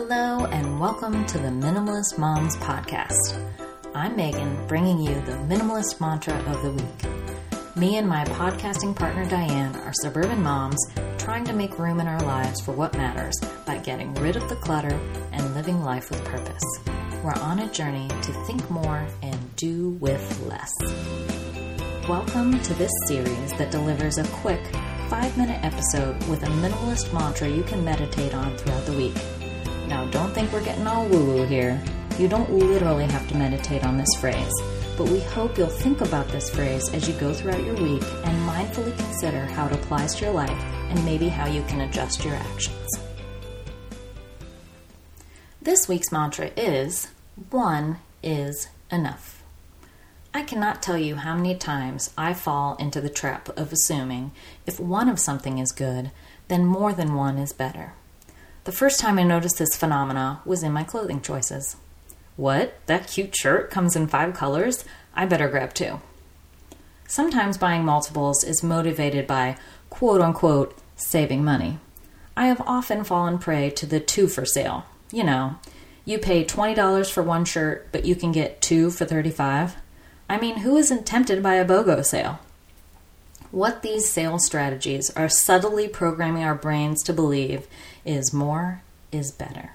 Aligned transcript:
Hello, 0.00 0.46
and 0.46 0.78
welcome 0.78 1.26
to 1.26 1.38
the 1.38 1.48
Minimalist 1.48 2.18
Moms 2.18 2.56
Podcast. 2.58 3.36
I'm 3.96 4.14
Megan, 4.14 4.64
bringing 4.68 5.00
you 5.00 5.12
the 5.22 5.32
minimalist 5.32 6.00
mantra 6.00 6.34
of 6.34 6.62
the 6.62 6.70
week. 6.70 7.74
Me 7.74 7.96
and 7.96 8.08
my 8.08 8.24
podcasting 8.26 8.94
partner 8.94 9.24
Diane 9.24 9.74
are 9.74 9.92
suburban 9.94 10.40
moms 10.40 10.78
trying 11.18 11.44
to 11.46 11.52
make 11.52 11.80
room 11.80 11.98
in 11.98 12.06
our 12.06 12.20
lives 12.20 12.60
for 12.60 12.70
what 12.70 12.96
matters 12.96 13.34
by 13.66 13.78
getting 13.78 14.14
rid 14.14 14.36
of 14.36 14.48
the 14.48 14.54
clutter 14.54 15.00
and 15.32 15.54
living 15.56 15.82
life 15.82 16.10
with 16.10 16.24
purpose. 16.24 16.62
We're 17.24 17.34
on 17.34 17.58
a 17.58 17.72
journey 17.72 18.06
to 18.06 18.32
think 18.44 18.70
more 18.70 19.04
and 19.24 19.56
do 19.56 19.90
with 20.00 20.46
less. 20.46 20.72
Welcome 22.08 22.60
to 22.62 22.74
this 22.74 22.92
series 23.08 23.52
that 23.54 23.72
delivers 23.72 24.18
a 24.18 24.28
quick 24.28 24.64
five 25.08 25.36
minute 25.36 25.58
episode 25.64 26.22
with 26.28 26.44
a 26.44 26.46
minimalist 26.46 27.12
mantra 27.12 27.48
you 27.48 27.64
can 27.64 27.84
meditate 27.84 28.32
on 28.32 28.56
throughout 28.56 28.86
the 28.86 28.92
week. 28.92 29.16
Now, 29.88 30.04
don't 30.10 30.34
think 30.34 30.52
we're 30.52 30.62
getting 30.62 30.86
all 30.86 31.06
woo 31.06 31.24
woo 31.24 31.46
here. 31.46 31.82
You 32.18 32.28
don't 32.28 32.52
literally 32.52 33.06
have 33.06 33.26
to 33.28 33.36
meditate 33.36 33.84
on 33.84 33.96
this 33.96 34.14
phrase, 34.20 34.52
but 34.98 35.08
we 35.08 35.20
hope 35.20 35.56
you'll 35.56 35.68
think 35.68 36.02
about 36.02 36.28
this 36.28 36.50
phrase 36.50 36.92
as 36.92 37.08
you 37.08 37.14
go 37.14 37.32
throughout 37.32 37.64
your 37.64 37.74
week 37.76 38.02
and 38.24 38.48
mindfully 38.48 38.94
consider 38.98 39.46
how 39.46 39.66
it 39.66 39.72
applies 39.72 40.14
to 40.16 40.26
your 40.26 40.34
life 40.34 40.50
and 40.90 41.02
maybe 41.06 41.28
how 41.28 41.46
you 41.46 41.62
can 41.62 41.80
adjust 41.80 42.22
your 42.22 42.34
actions. 42.34 42.98
This 45.62 45.88
week's 45.88 46.12
mantra 46.12 46.50
is 46.54 47.08
one 47.48 47.98
is 48.22 48.68
enough. 48.92 49.42
I 50.34 50.42
cannot 50.42 50.82
tell 50.82 50.98
you 50.98 51.16
how 51.16 51.34
many 51.34 51.54
times 51.54 52.12
I 52.18 52.34
fall 52.34 52.76
into 52.76 53.00
the 53.00 53.08
trap 53.08 53.48
of 53.56 53.72
assuming 53.72 54.32
if 54.66 54.78
one 54.78 55.08
of 55.08 55.18
something 55.18 55.56
is 55.56 55.72
good, 55.72 56.10
then 56.48 56.66
more 56.66 56.92
than 56.92 57.14
one 57.14 57.38
is 57.38 57.54
better. 57.54 57.94
The 58.68 58.72
first 58.72 59.00
time 59.00 59.18
I 59.18 59.22
noticed 59.22 59.56
this 59.56 59.78
phenomena 59.78 60.42
was 60.44 60.62
in 60.62 60.74
my 60.74 60.84
clothing 60.84 61.22
choices. 61.22 61.76
What? 62.36 62.78
That 62.84 63.06
cute 63.06 63.34
shirt 63.34 63.70
comes 63.70 63.96
in 63.96 64.08
five 64.08 64.34
colors? 64.34 64.84
I 65.14 65.24
better 65.24 65.48
grab 65.48 65.72
two. 65.72 66.02
Sometimes 67.06 67.56
buying 67.56 67.86
multiples 67.86 68.44
is 68.44 68.62
motivated 68.62 69.26
by 69.26 69.56
quote 69.88 70.20
unquote 70.20 70.76
saving 70.96 71.42
money. 71.42 71.78
I 72.36 72.48
have 72.48 72.60
often 72.66 73.04
fallen 73.04 73.38
prey 73.38 73.70
to 73.70 73.86
the 73.86 74.00
two 74.00 74.28
for 74.28 74.44
sale. 74.44 74.84
You 75.10 75.24
know, 75.24 75.56
you 76.04 76.18
pay 76.18 76.44
$20 76.44 77.10
for 77.10 77.22
one 77.22 77.46
shirt, 77.46 77.88
but 77.90 78.04
you 78.04 78.14
can 78.14 78.32
get 78.32 78.60
two 78.60 78.90
for 78.90 79.06
35. 79.06 79.76
I 80.28 80.38
mean, 80.38 80.58
who 80.58 80.76
isn't 80.76 81.06
tempted 81.06 81.42
by 81.42 81.54
a 81.54 81.64
BOGO 81.64 82.04
sale? 82.04 82.38
What 83.50 83.80
these 83.80 84.10
sales 84.10 84.44
strategies 84.44 85.08
are 85.10 85.28
subtly 85.28 85.88
programming 85.88 86.44
our 86.44 86.54
brains 86.54 87.02
to 87.04 87.14
believe 87.14 87.66
is 88.04 88.32
more 88.32 88.82
is 89.10 89.32
better. 89.32 89.70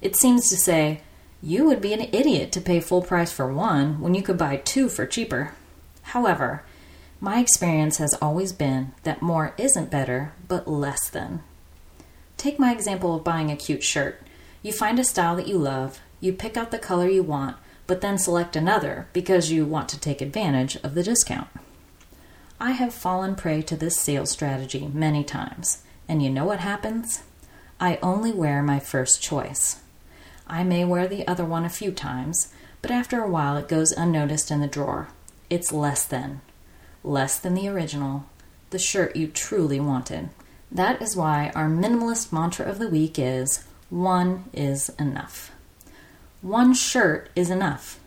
It 0.00 0.16
seems 0.16 0.48
to 0.48 0.56
say, 0.56 1.02
you 1.42 1.66
would 1.66 1.82
be 1.82 1.92
an 1.92 2.08
idiot 2.12 2.50
to 2.52 2.62
pay 2.62 2.80
full 2.80 3.02
price 3.02 3.30
for 3.30 3.52
one 3.52 4.00
when 4.00 4.14
you 4.14 4.22
could 4.22 4.38
buy 4.38 4.56
two 4.56 4.88
for 4.88 5.06
cheaper. 5.06 5.52
However, 6.02 6.62
my 7.20 7.40
experience 7.40 7.98
has 7.98 8.14
always 8.22 8.52
been 8.52 8.92
that 9.02 9.20
more 9.20 9.54
isn't 9.58 9.90
better, 9.90 10.32
but 10.46 10.66
less 10.66 11.10
than. 11.10 11.42
Take 12.38 12.58
my 12.58 12.72
example 12.72 13.14
of 13.14 13.24
buying 13.24 13.50
a 13.50 13.56
cute 13.56 13.82
shirt. 13.82 14.22
You 14.62 14.72
find 14.72 14.98
a 14.98 15.04
style 15.04 15.36
that 15.36 15.48
you 15.48 15.58
love, 15.58 16.00
you 16.20 16.32
pick 16.32 16.56
out 16.56 16.70
the 16.70 16.78
color 16.78 17.08
you 17.08 17.22
want, 17.22 17.56
but 17.86 18.00
then 18.00 18.16
select 18.18 18.56
another 18.56 19.08
because 19.12 19.50
you 19.50 19.66
want 19.66 19.88
to 19.90 20.00
take 20.00 20.22
advantage 20.22 20.76
of 20.76 20.94
the 20.94 21.02
discount. 21.02 21.48
I 22.60 22.72
have 22.72 22.92
fallen 22.92 23.36
prey 23.36 23.62
to 23.62 23.76
this 23.76 23.96
sales 23.96 24.32
strategy 24.32 24.90
many 24.92 25.22
times, 25.22 25.84
and 26.08 26.20
you 26.20 26.28
know 26.28 26.44
what 26.44 26.58
happens? 26.58 27.22
I 27.78 28.00
only 28.02 28.32
wear 28.32 28.64
my 28.64 28.80
first 28.80 29.22
choice. 29.22 29.80
I 30.48 30.64
may 30.64 30.84
wear 30.84 31.06
the 31.06 31.26
other 31.28 31.44
one 31.44 31.64
a 31.64 31.70
few 31.70 31.92
times, 31.92 32.52
but 32.82 32.90
after 32.90 33.22
a 33.22 33.30
while 33.30 33.56
it 33.56 33.68
goes 33.68 33.92
unnoticed 33.92 34.50
in 34.50 34.60
the 34.60 34.66
drawer. 34.66 35.08
It's 35.48 35.72
less 35.72 36.04
than. 36.04 36.40
Less 37.04 37.38
than 37.38 37.54
the 37.54 37.68
original, 37.68 38.26
the 38.70 38.78
shirt 38.78 39.14
you 39.14 39.28
truly 39.28 39.78
wanted. 39.78 40.30
That 40.72 41.00
is 41.00 41.16
why 41.16 41.52
our 41.54 41.68
minimalist 41.68 42.32
mantra 42.32 42.66
of 42.66 42.80
the 42.80 42.88
week 42.88 43.20
is 43.20 43.64
one 43.88 44.46
is 44.52 44.88
enough. 44.98 45.52
One 46.42 46.74
shirt 46.74 47.30
is 47.36 47.50
enough. 47.50 48.00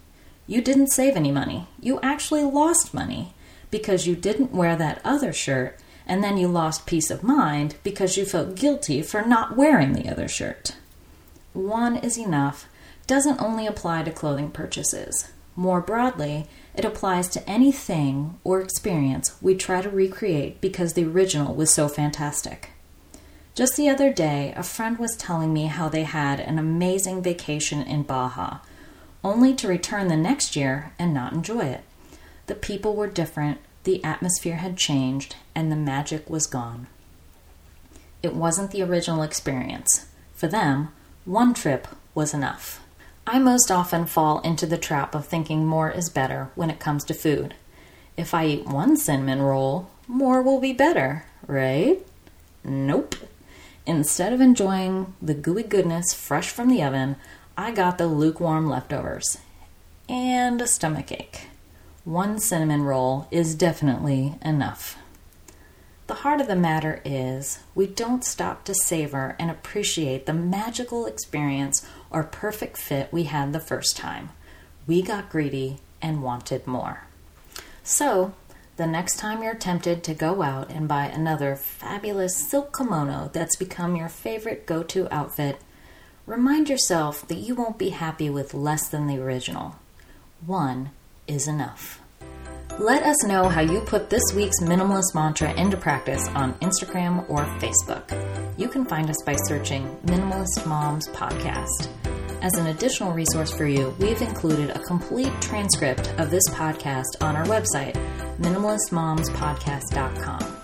You 0.45 0.62
didn't 0.62 0.91
save 0.91 1.16
any 1.16 1.31
money. 1.31 1.69
You 1.79 2.01
actually 2.01 2.44
lost 2.44 2.94
money 2.94 3.33
because 3.71 4.05
you 4.05 4.15
didn't 4.15 4.51
wear 4.51 4.75
that 4.75 5.01
other 5.03 5.33
shirt, 5.33 5.79
and 6.05 6.23
then 6.23 6.37
you 6.37 6.47
lost 6.47 6.85
peace 6.85 7.09
of 7.09 7.23
mind 7.23 7.75
because 7.83 8.17
you 8.17 8.25
felt 8.25 8.55
guilty 8.55 9.01
for 9.01 9.21
not 9.21 9.57
wearing 9.57 9.93
the 9.93 10.09
other 10.09 10.27
shirt. 10.27 10.75
One 11.53 11.97
is 11.97 12.17
enough 12.17 12.67
doesn't 13.07 13.41
only 13.41 13.67
apply 13.67 14.03
to 14.03 14.11
clothing 14.11 14.51
purchases. 14.51 15.31
More 15.55 15.81
broadly, 15.81 16.47
it 16.73 16.85
applies 16.85 17.27
to 17.29 17.49
anything 17.49 18.39
or 18.43 18.61
experience 18.61 19.35
we 19.41 19.55
try 19.55 19.81
to 19.81 19.89
recreate 19.89 20.61
because 20.61 20.93
the 20.93 21.05
original 21.05 21.53
was 21.53 21.73
so 21.73 21.89
fantastic. 21.89 22.69
Just 23.53 23.75
the 23.75 23.89
other 23.89 24.13
day, 24.13 24.53
a 24.55 24.63
friend 24.63 24.97
was 24.97 25.17
telling 25.17 25.51
me 25.51 25.65
how 25.65 25.89
they 25.89 26.03
had 26.03 26.39
an 26.39 26.57
amazing 26.57 27.21
vacation 27.21 27.81
in 27.81 28.03
Baja, 28.03 28.59
only 29.25 29.53
to 29.55 29.67
return 29.67 30.07
the 30.07 30.15
next 30.15 30.55
year 30.55 30.93
and 30.97 31.13
not 31.13 31.33
enjoy 31.33 31.65
it. 31.65 31.83
The 32.51 32.56
people 32.56 32.97
were 32.97 33.07
different, 33.07 33.59
the 33.85 34.03
atmosphere 34.03 34.57
had 34.57 34.75
changed, 34.75 35.38
and 35.56 35.72
the 35.72 35.78
magic 35.78 36.29
was 36.29 36.45
gone. 36.45 36.88
It 38.22 38.35
wasn't 38.35 38.72
the 38.72 38.81
original 38.81 39.23
experience. 39.23 40.07
For 40.34 40.50
them, 40.50 40.89
one 41.23 41.53
trip 41.53 41.88
was 42.13 42.34
enough. 42.34 42.81
I 43.25 43.39
most 43.39 43.72
often 43.72 44.06
fall 44.06 44.41
into 44.41 44.66
the 44.66 44.78
trap 44.78 45.16
of 45.16 45.25
thinking 45.25 45.66
more 45.66 45.89
is 45.91 46.09
better 46.09 46.50
when 46.56 46.69
it 46.69 46.81
comes 46.81 47.06
to 47.06 47.13
food. 47.13 47.53
If 48.17 48.34
I 48.34 48.47
eat 48.47 48.66
one 48.66 48.97
cinnamon 48.97 49.41
roll, 49.41 49.89
more 50.06 50.41
will 50.41 50.59
be 50.59 50.73
better, 50.73 51.23
right? 51.47 52.06
Nope. 52.66 53.16
Instead 53.85 54.33
of 54.33 54.41
enjoying 54.41 55.13
the 55.22 55.35
gooey 55.35 55.63
goodness 55.63 56.13
fresh 56.13 56.50
from 56.50 56.68
the 56.68 56.83
oven, 56.83 57.16
I 57.57 57.72
got 57.72 57.97
the 57.97 58.07
lukewarm 58.07 58.68
leftovers 58.68 59.38
and 60.09 60.62
a 60.62 60.68
stomach 60.68 61.13
ache 61.13 61.47
one 62.03 62.39
cinnamon 62.39 62.81
roll 62.81 63.28
is 63.29 63.53
definitely 63.53 64.35
enough. 64.44 64.97
The 66.07 66.16
heart 66.16 66.41
of 66.41 66.47
the 66.47 66.56
matter 66.56 67.00
is 67.06 67.59
we 67.75 67.85
don't 67.88 68.25
stop 68.25 68.63
to 68.66 68.73
savor 68.73 69.35
and 69.39 69.51
appreciate 69.51 70.25
the 70.25 70.34
magical 70.34 71.06
experience 71.06 71.88
or 72.09 72.23
perfect 72.23 72.78
fit 72.78 73.13
we 73.13 73.23
had 73.23 73.53
the 73.53 73.59
first 73.59 73.95
time. 73.95 74.29
We 74.88 75.01
got 75.03 75.29
greedy 75.29 75.78
and 76.01 76.23
wanted 76.23 76.66
more. 76.66 77.03
So, 77.84 78.33
the 78.78 78.88
next 78.88 79.18
time 79.18 79.44
you're 79.44 79.53
tempted 79.53 80.03
to 80.03 80.13
go 80.16 80.41
out 80.41 80.72
and 80.72 80.88
buy 80.88 81.06
another 81.06 81.56
fabulous 81.56 82.35
silk 82.35 82.75
kimono 82.75 83.29
that's 83.31 83.56
become 83.56 83.95
your 83.95 84.09
favorite 84.09 84.66
go 84.66 84.81
to 84.83 85.13
outfit, 85.13 85.59
remind 86.25 86.68
yourself 86.68 87.28
that 87.28 87.38
you 87.38 87.53
won't 87.53 87.78
be 87.78 87.89
happy 87.89 88.29
with 88.29 88.56
less 88.56 88.89
than 88.89 89.06
the 89.06 89.19
original. 89.19 89.75
One 90.45 90.89
is 91.31 91.47
enough. 91.47 92.02
Let 92.80 93.03
us 93.03 93.25
know 93.25 93.50
how 93.50 93.59
you 93.62 93.81
put 93.81 94.09
this 94.09 94.24
week's 94.36 94.59
minimalist 94.62 95.14
mantra 95.14 95.53
into 95.53 95.78
practice 95.78 96.28
on 96.30 96.56
Instagram 96.56 97.30
or 97.30 97.46
Facebook. 97.59 98.09
You 98.58 98.68
can 98.68 98.84
find 98.86 99.08
us 99.09 99.22
by 99.25 99.36
searching 99.36 99.96
Minimalist 100.06 100.66
Moms 100.66 101.08
Podcast. 101.09 101.88
As 102.42 102.56
an 102.56 102.68
additional 102.68 103.14
resource 103.14 103.52
for 103.52 103.66
you, 103.66 103.94
we've 104.00 104.22
included 104.22 104.69
a 104.72 104.80
complete 104.80 105.31
transcript 105.42 106.12
of 106.18 106.31
this 106.31 106.47
podcast 106.50 107.22
on 107.22 107.36
our 107.36 107.46
website, 107.46 107.94
minimalistmomspodcast.com. 108.40 110.58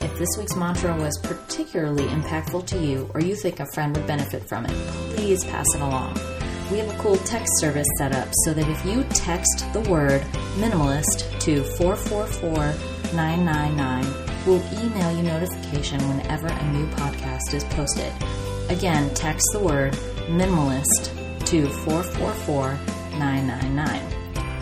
If 0.00 0.16
this 0.18 0.28
week's 0.38 0.56
mantra 0.56 0.96
was 0.96 1.18
particularly 1.22 2.04
impactful 2.04 2.66
to 2.68 2.78
you 2.78 3.10
or 3.14 3.20
you 3.20 3.36
think 3.36 3.60
a 3.60 3.66
friend 3.74 3.94
would 3.96 4.06
benefit 4.06 4.48
from 4.48 4.64
it, 4.64 4.72
please 5.14 5.44
pass 5.44 5.66
it 5.74 5.80
along 5.80 6.16
we 6.70 6.78
have 6.78 6.94
a 6.94 6.98
cool 6.98 7.16
text 7.18 7.60
service 7.60 7.86
set 7.96 8.14
up 8.14 8.28
so 8.44 8.52
that 8.52 8.68
if 8.68 8.84
you 8.84 9.02
text 9.04 9.64
the 9.72 9.80
word 9.82 10.22
minimalist 10.58 11.40
to 11.40 11.62
444999, 11.64 14.04
we'll 14.46 14.62
email 14.84 15.16
you 15.16 15.22
notification 15.22 16.00
whenever 16.08 16.48
a 16.48 16.72
new 16.72 16.86
podcast 16.88 17.54
is 17.54 17.64
posted. 17.64 18.12
Again, 18.68 19.08
text 19.14 19.46
the 19.52 19.60
word 19.60 19.94
minimalist 20.28 21.10
to 21.46 21.68
444999. 21.68 24.02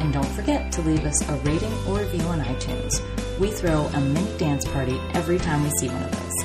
And 0.00 0.12
don't 0.12 0.28
forget 0.28 0.70
to 0.72 0.82
leave 0.82 1.04
us 1.04 1.28
a 1.28 1.34
rating 1.38 1.72
or 1.88 1.98
review 1.98 2.22
on 2.26 2.38
iTunes. 2.40 3.00
We 3.40 3.50
throw 3.50 3.86
a 3.86 4.00
mini 4.00 4.38
dance 4.38 4.64
party 4.64 5.00
every 5.14 5.38
time 5.38 5.64
we 5.64 5.70
see 5.70 5.88
one 5.88 6.04
of 6.04 6.12
those. 6.12 6.44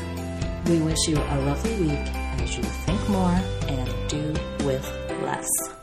We 0.71 0.81
wish 0.81 1.07
you 1.07 1.17
a 1.17 1.37
lovely 1.41 1.75
week 1.81 2.07
as 2.41 2.57
you 2.57 2.63
think 2.63 3.07
more 3.09 3.39
and 3.67 4.09
do 4.09 4.33
with 4.65 5.00
less. 5.21 5.80